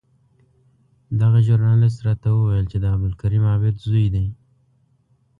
[1.19, 4.27] دغه ژورنالېست راته وویل چې د عبدالکریم عابد زوی دی.